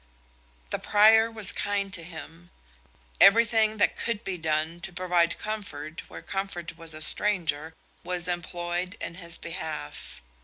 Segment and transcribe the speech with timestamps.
[0.71, 2.49] The prior was kind to him;
[3.19, 8.95] everything that could be done to provide comfort where comfort was a stranger was employed
[8.99, 10.23] in his behalf.